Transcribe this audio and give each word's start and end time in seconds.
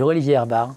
Bonjour 0.00 0.12
Olivier 0.12 0.32
Herbar. 0.32 0.76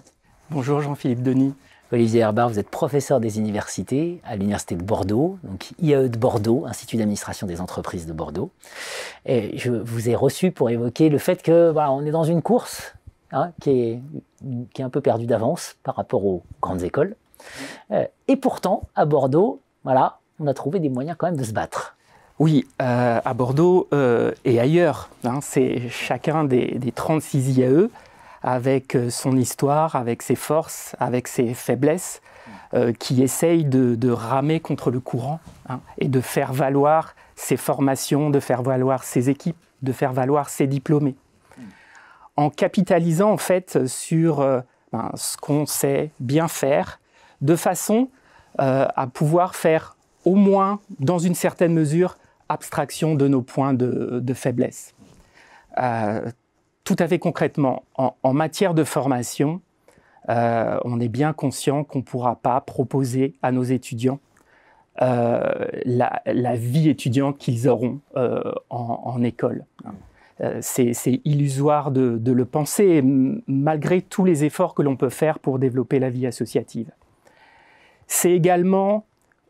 Bonjour 0.50 0.82
Jean-Philippe 0.82 1.22
Denis. 1.22 1.54
Olivier 1.90 2.20
Herbar, 2.20 2.50
vous 2.50 2.58
êtes 2.58 2.68
professeur 2.68 3.20
des 3.20 3.38
universités 3.38 4.20
à 4.22 4.36
l'Université 4.36 4.74
de 4.74 4.82
Bordeaux, 4.82 5.38
donc 5.44 5.70
IAE 5.80 6.08
de 6.08 6.18
Bordeaux, 6.18 6.66
Institut 6.66 6.98
d'administration 6.98 7.46
des 7.46 7.62
entreprises 7.62 8.06
de 8.06 8.12
Bordeaux. 8.12 8.50
Et 9.24 9.56
je 9.56 9.70
vous 9.70 10.10
ai 10.10 10.14
reçu 10.14 10.50
pour 10.50 10.68
évoquer 10.68 11.08
le 11.08 11.16
fait 11.16 11.42
que 11.42 11.70
voilà, 11.70 11.90
on 11.92 12.04
est 12.04 12.10
dans 12.10 12.24
une 12.24 12.42
course 12.42 12.92
hein, 13.32 13.52
qui, 13.62 13.70
est, 13.70 14.00
qui 14.74 14.82
est 14.82 14.84
un 14.84 14.90
peu 14.90 15.00
perdue 15.00 15.24
d'avance 15.24 15.76
par 15.84 15.96
rapport 15.96 16.26
aux 16.26 16.42
grandes 16.60 16.82
écoles. 16.82 17.16
Euh, 17.92 18.04
et 18.28 18.36
pourtant, 18.36 18.82
à 18.94 19.06
Bordeaux, 19.06 19.58
voilà, 19.84 20.18
on 20.38 20.46
a 20.46 20.52
trouvé 20.52 20.80
des 20.80 20.90
moyens 20.90 21.16
quand 21.18 21.28
même 21.28 21.38
de 21.38 21.44
se 21.44 21.52
battre. 21.52 21.96
Oui, 22.38 22.66
euh, 22.82 23.20
à 23.24 23.32
Bordeaux 23.32 23.88
euh, 23.94 24.32
et 24.44 24.60
ailleurs. 24.60 25.08
Hein, 25.24 25.38
c'est 25.40 25.88
chacun 25.88 26.44
des, 26.44 26.76
des 26.78 26.92
36 26.92 27.56
IAE 27.56 27.88
avec 28.44 28.94
euh, 28.94 29.08
son 29.08 29.36
histoire, 29.38 29.96
avec 29.96 30.20
ses 30.20 30.34
forces, 30.34 30.94
avec 31.00 31.28
ses 31.28 31.54
faiblesses, 31.54 32.20
euh, 32.74 32.92
qui 32.92 33.22
essaye 33.22 33.64
de, 33.64 34.10
ramer 34.10 34.60
contre 34.60 34.90
le 34.90 35.00
courant 35.00 35.40
hein, 35.68 35.80
et 35.98 36.08
de 36.08 36.20
faire 36.20 36.52
valoir 36.52 37.14
ses 37.36 37.56
formations, 37.56 38.28
de 38.28 38.38
faire 38.40 38.62
valoir 38.62 39.02
ses 39.02 39.30
équipes, 39.30 39.56
de 39.82 39.92
faire 39.92 40.12
valoir 40.12 40.50
ses 40.50 40.66
diplômés. 40.66 41.16
En 42.36 42.50
capitalisant 42.50 43.30
en 43.30 43.36
fait 43.38 43.86
sur 43.86 44.40
euh, 44.40 44.60
ben, 44.92 45.10
ce 45.14 45.38
qu'on 45.38 45.64
sait 45.64 46.10
bien 46.20 46.46
faire, 46.46 47.00
de 47.40 47.56
façon 47.56 48.08
à 48.56 49.08
pouvoir 49.12 49.56
faire 49.56 49.96
au 50.24 50.36
moins, 50.36 50.78
dans 51.00 51.18
une 51.18 51.34
certaine 51.34 51.72
mesure, 51.74 52.18
abstraction 52.48 53.16
de 53.16 53.26
nos 53.26 53.42
points 53.42 53.74
de, 53.74 54.20
de 54.22 54.34
faiblesse 54.34 54.94
tout 56.84 56.96
à 56.98 57.08
fait 57.08 57.18
concrètement, 57.18 57.84
en, 57.96 58.34
matière 58.34 58.74
de 58.74 58.84
formation, 58.84 59.62
euh, 60.28 60.78
on 60.84 61.00
est 61.00 61.08
bien 61.08 61.32
conscient 61.32 61.82
qu'on 61.82 61.98
ne 61.98 62.04
pourra 62.04 62.36
pas 62.36 62.60
proposer 62.60 63.34
à 63.42 63.52
nos 63.52 63.62
étudiants 63.62 64.20
euh, 65.02 65.40
la, 65.86 66.56
vie 66.56 66.90
étudiante 66.90 67.38
qu'ils 67.38 67.68
auront 67.68 68.00
euh, 68.16 68.52
en, 68.68 69.22
école. 69.22 69.64
c'est 70.60 71.20
illusoire 71.24 71.90
de, 71.90 72.20
le 72.30 72.44
penser, 72.44 73.02
malgré 73.46 74.02
tous 74.02 74.26
les 74.26 74.44
efforts 74.44 74.74
que 74.74 74.82
l'on 74.82 74.96
peut 74.96 75.08
faire 75.08 75.38
pour 75.38 75.58
développer 75.58 75.98
la 75.98 76.10
vie 76.10 76.26
associative. 76.26 76.90
C'est 78.06 78.32
également 78.32 79.06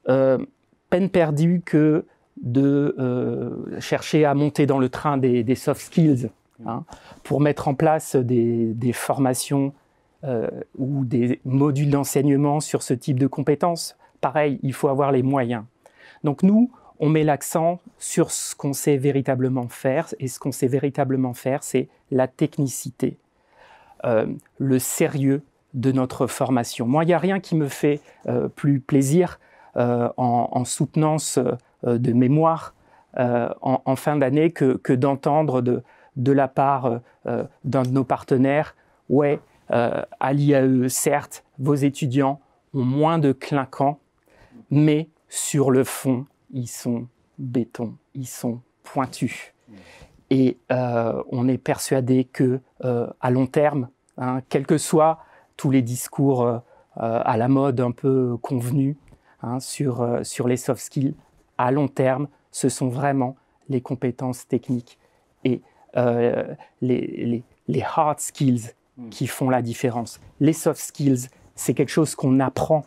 peine 0.07 1.11
perdue 1.11 1.63
que 1.65 2.05
de 2.43 3.77
chercher 3.81 4.25
à 4.25 4.35
monter 4.35 4.67
dans 4.67 4.79
le 4.79 4.89
train 4.89 5.19
des 5.19 5.55
soft 5.57 5.81
skills 5.81 6.31
Hein, 6.65 6.85
pour 7.25 7.41
mettre 7.41 7.67
en 7.67 7.75
place 7.75 8.15
des, 8.15 8.93
formations 8.93 9.73
euh, 10.23 10.49
ou 10.79 11.05
des 11.05 11.41
modules 11.45 11.91
d'enseignement 11.91 12.61
sur 12.61 12.83
ce 12.83 12.95
type 12.95 13.19
de 13.19 13.27
compétences. 13.27 13.97
Pareil, 14.21 14.61
il 14.63 14.73
faut 14.73 14.89
avoir 14.89 15.11
les 15.11 15.25
moyens. 15.25 15.65
Donc 16.23 16.45
nous, 16.45 16.71
on 17.01 17.09
met 17.09 17.25
l'accent 17.25 17.81
sur 17.99 18.31
ce 18.31 18.55
qu'on 18.55 18.73
sait 18.73 18.97
véritablement 18.97 19.69
faire, 19.69 20.15
et 20.21 20.29
ce 20.29 20.39
qu'on 20.39 20.53
sait 20.53 20.69
véritablement 20.69 21.35
faire, 21.35 21.65
c'est 21.65 21.89
la 22.13 22.29
technicité, 22.29 23.19
euh, 24.05 24.27
le 24.59 24.79
sérieux 24.79 25.43
de 25.75 25.91
notre 25.91 26.29
formation. 26.29 26.87
Moi, 26.87 27.03
il 27.03 27.09
n'y 27.09 27.15
a 27.15 27.19
rien 27.19 27.41
qui 27.41 27.57
me 27.57 27.67
fait 27.67 28.01
euh, 28.29 28.49
plus 28.49 28.79
plaisir 28.79 29.41
en, 29.77 30.65
soutenance 30.65 31.41
de 31.83 32.13
mémoire 32.13 32.75
en, 33.17 33.97
fin 33.97 34.15
d'année 34.15 34.53
que, 34.53 34.77
que 34.77 34.93
d'entendre 34.93 35.63
de, 35.63 35.83
de 36.17 36.33
la 36.33 36.49
part 36.49 36.87
euh, 36.87 36.99
euh, 37.27 37.45
d'un 37.65 37.83
de 37.83 37.91
nos 37.91 38.05
partenaires, 38.05 38.75
ouais, 39.09 39.41
euh, 39.71 40.03
à 40.21 40.33
l'IAE, 40.33 40.89
certes, 40.89 41.45
vos 41.59 41.75
étudiants 41.75 42.41
ont 42.75 42.85
moins 42.85 43.19
de 43.19 43.33
clinquants, 43.33 43.99
mais 44.71 45.09
sur 45.29 45.71
le 45.71 45.85
fond, 45.85 46.27
ils 46.53 46.69
sont 46.69 47.07
béton, 47.39 47.95
ils 48.15 48.27
sont 48.27 48.61
pointus. 48.83 49.53
Et 50.31 50.59
on 50.71 51.49
est 51.49 51.59
persuadé 51.59 52.25
que 52.25 52.59
à 52.81 53.31
long 53.31 53.47
terme, 53.47 53.89
hein, 54.17 54.41
quels 54.49 54.67
que 54.67 54.79
soient 54.79 55.21
tous 55.57 55.71
les 55.71 55.83
discours 55.83 56.61
à 56.97 57.37
la 57.37 57.49
mode 57.49 57.81
un 57.81 57.93
peu 57.93 58.37
convenus 58.39 58.97
hein, 59.43 59.61
sur, 59.61 60.21
sur 60.23 60.49
les 60.49 60.57
soft 60.57 60.83
skills, 60.83 61.15
à 61.59 61.71
long 61.71 61.89
terme, 61.89 62.29
ce 62.51 62.69
sont 62.69 62.89
vraiment 62.89 63.37
les 63.69 63.81
compétences 63.81 64.49
techniques 64.49 64.99
et 65.45 65.63
euh, 65.97 66.55
les, 66.81 67.43
hard 67.83 68.21
skills 68.21 68.73
hmm. 68.97 69.09
qui 69.11 69.27
font 69.27 69.51
la 69.51 69.63
différence. 69.63 70.21
Les 70.41 70.53
soft 70.53 70.81
skills, 70.81 71.29
c'est 71.55 71.75
quelque 71.75 71.91
chose 71.91 72.15
qu'on 72.15 72.41
apprend 72.41 72.85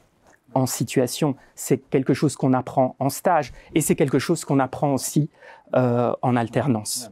en 0.54 0.66
situation, 0.66 1.36
c'est 1.56 1.78
quelque 1.78 2.14
chose 2.14 2.36
qu'on 2.36 2.54
apprend 2.54 2.96
en 3.00 3.10
stage 3.10 3.54
et 3.76 3.82
c'est 3.82 3.96
quelque 3.96 4.18
chose 4.18 4.44
qu'on 4.44 4.60
apprend 4.60 4.94
aussi 4.94 5.30
euh, 5.76 6.14
en 6.22 6.36
alternance. 6.36 7.12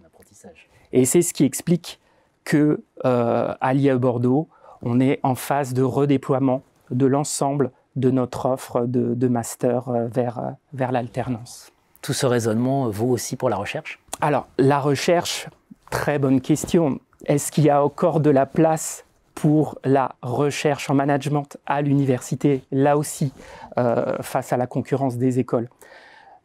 Et 0.94 1.06
c'est 1.06 1.22
ce 1.22 1.34
qui 1.34 1.44
explique 1.44 2.00
que 2.44 2.82
euh, 3.04 3.54
à 3.60 3.74
l'IA 3.74 3.98
Bordeaux, 3.98 4.48
on 4.82 5.00
est 5.00 5.20
en 5.24 5.36
phase 5.36 5.74
de 5.74 5.84
redéploiement 5.84 6.62
de 6.92 7.06
l'ensemble 7.06 7.72
de 7.96 8.12
notre 8.12 8.46
offre 8.48 8.86
de, 8.86 9.28
master 9.28 9.90
vers, 10.08 10.56
vers 10.74 10.92
l'alternance. 10.92 11.72
Tout 12.02 12.14
ce 12.14 12.26
raisonnement 12.26 12.90
vaut 12.90 13.10
aussi 13.10 13.36
pour 13.36 13.50
la 13.50 13.56
recherche? 13.56 14.00
Alors, 14.22 14.48
la 14.58 14.80
recherche, 14.80 15.48
Très 15.96 16.20
bonne 16.20 16.42
question. 16.42 17.00
Est-ce 17.26 17.54
qu'il 17.54 17.64
y 17.64 17.70
a 17.70 17.82
encore 17.82 18.20
de 18.20 18.30
la 18.30 18.46
place 18.46 19.06
pour 19.34 19.80
la 19.86 20.14
recherche 20.22 20.90
en 20.90 20.94
management 20.94 21.58
à 21.66 21.82
l'université, 21.82 22.64
là 22.70 22.98
aussi, 22.98 23.32
euh, 23.78 24.18
face 24.20 24.52
à 24.52 24.58
la 24.58 24.68
concurrence 24.68 25.16
des 25.16 25.40
écoles? 25.40 25.70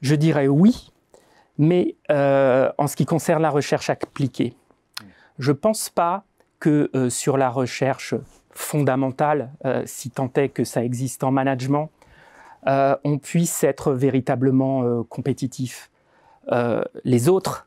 Je 0.03 0.15
dirais 0.15 0.47
oui, 0.47 0.93
mais 1.59 1.97
euh, 2.12 2.71
en 2.78 2.87
ce 2.87 2.94
qui 2.94 3.06
concerne 3.06 3.43
la 3.43 3.50
recherche 3.50 3.91
appliquée, 3.91 4.55
je 5.41 5.50
ne 5.50 5.56
pense 5.56 5.91
pas 5.91 6.22
que 6.60 6.89
euh, 6.94 7.10
sur 7.10 7.37
la 7.37 7.50
recherche 7.50 8.15
fondamentale, 8.53 9.50
si 9.84 10.10
tant 10.10 10.31
est 10.37 10.50
que 10.50 10.62
ça 10.62 10.84
existe 10.84 11.25
en 11.25 11.33
management, 11.33 11.91
on 12.66 13.19
puisse 13.19 13.65
être 13.65 13.93
véritablement 13.93 15.03
compétitif. 15.05 15.91
les 17.05 17.28
autres 17.28 17.66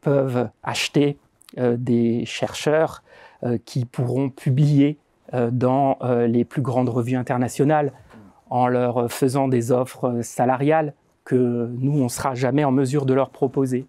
peuvent 0.00 0.48
acheter 0.62 1.18
euh, 1.56 1.76
des 1.78 2.24
chercheurs 2.26 3.02
euh, 3.42 3.58
qui 3.64 3.84
pourront 3.84 4.30
publier 4.30 4.98
dans 5.52 5.98
les 6.26 6.42
plus 6.46 6.62
grandes 6.62 6.88
revues 6.88 7.16
internationales 7.16 7.92
en 8.48 8.66
leur 8.66 9.12
faisant 9.12 9.46
des 9.46 9.72
offres 9.72 10.22
salariales 10.22 10.94
que 11.26 11.68
nous, 11.78 11.92
on 12.00 12.04
ne 12.04 12.08
sera 12.08 12.34
jamais 12.34 12.64
en 12.64 12.72
mesure 12.72 13.04
de 13.04 13.12
leur 13.12 13.28
proposer. 13.28 13.84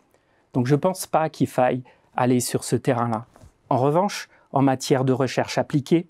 Donc 0.53 0.67
je 0.67 0.75
ne 0.75 0.79
pense 0.81 1.07
pas 1.07 1.29
qu'il 1.29 1.47
faille 1.47 1.81
aller 2.17 2.41
sur 2.41 2.65
ce 2.65 2.75
terrain-là. 2.75 3.25
En 3.69 3.77
revanche, 3.77 4.27
en 4.51 4.61
matière 4.61 5.05
de 5.05 5.13
recherche 5.13 5.57
appliquée, 5.57 6.07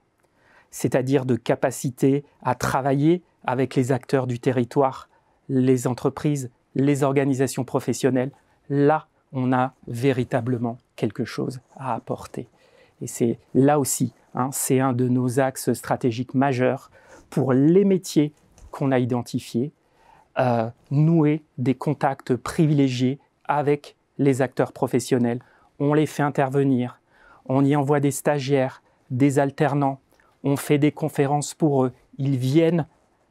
c'est-à-dire 0.71 1.25
de 1.25 1.35
capacité 1.35 2.25
à 2.41 2.55
travailler 2.55 3.21
avec 3.45 3.75
les 3.75 3.91
acteurs 3.91 4.25
du 4.25 4.39
territoire, 4.39 5.09
les 5.47 5.85
entreprises, 5.85 6.49
les 6.73 7.03
organisations 7.03 7.65
professionnelles, 7.65 8.31
là, 8.67 9.08
on 9.31 9.53
a 9.53 9.73
véritablement 9.87 10.77
quelque 10.95 11.25
chose 11.25 11.59
à 11.75 11.93
apporter. 11.93 12.47
Et 13.01 13.07
c'est 13.07 13.39
là 13.53 13.79
aussi, 13.79 14.13
hein, 14.33 14.49
c'est 14.51 14.79
un 14.79 14.93
de 14.93 15.07
nos 15.07 15.39
axes 15.39 15.73
stratégiques 15.73 16.33
majeurs 16.33 16.91
pour 17.29 17.53
les 17.53 17.85
métiers 17.85 18.33
qu'on 18.71 18.91
a 18.91 18.99
identifiés, 18.99 19.71
euh, 20.39 20.69
nouer 20.91 21.43
des 21.57 21.75
contacts 21.75 22.35
privilégiés 22.35 23.19
avec 23.45 23.95
les 24.17 24.41
acteurs 24.41 24.73
professionnels. 24.73 25.39
On 25.79 25.93
les 25.93 26.05
fait 26.05 26.23
intervenir, 26.23 26.99
on 27.45 27.63
y 27.63 27.75
envoie 27.75 27.99
des 27.99 28.11
stagiaires, 28.11 28.81
des 29.09 29.39
alternants, 29.39 29.99
on 30.43 30.55
fait 30.55 30.77
des 30.77 30.91
conférences 30.91 31.53
pour 31.53 31.85
eux, 31.85 31.93
ils 32.17 32.37
viennent 32.37 32.85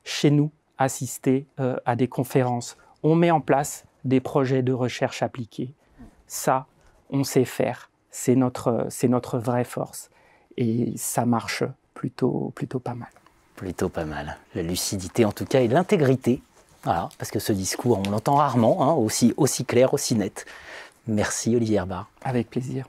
chez 0.05 0.31
nous 0.31 0.51
assister 0.79 1.47
euh, 1.61 1.77
à 1.85 1.97
des 1.97 2.09
conférences, 2.09 2.77
on 3.03 3.15
met 3.15 3.31
en 3.31 3.41
place 3.41 3.85
des 4.05 4.21
projets 4.21 4.63
de 4.63 4.73
recherche 4.73 5.23
appliqués 5.23 5.75
ça, 6.29 6.67
on 7.11 7.25
sait 7.25 7.45
faire. 7.45 7.91
C'est 8.11 8.37
notre, 8.37 8.87
c'est 8.91 9.09
notre 9.09 9.39
vraie 9.39 9.65
force. 9.65 10.11
Et 10.57 10.93
ça 10.97 11.27
marche 11.27 11.65
plutôt, 11.95 12.53
plutôt 12.55 12.79
pas 12.79 12.95
mal. 12.95 13.09
Plutôt 13.57 13.89
pas 13.89 14.05
mal. 14.05 14.39
La 14.55 14.63
lucidité 14.63 15.25
en 15.25 15.33
tout 15.33 15.45
cas 15.45 15.61
et 15.61 15.69
l'intégrité. 15.69 16.43
Voilà, 16.85 17.09
parce 17.19 17.33
que 17.33 17.41
ce 17.41 17.53
discours, 17.53 18.01
on 18.07 18.11
l'entend 18.11 18.37
rarement, 18.37 18.89
hein, 18.89 18.95
aussi, 18.95 19.35
aussi 19.37 19.65
clair, 19.65 19.95
aussi 19.95 20.15
net. 20.15 20.47
Merci 21.09 21.57
Olivier 21.57 21.79
Herbard. 21.79 22.09
Avec 22.23 22.51
plaisir. 22.51 22.87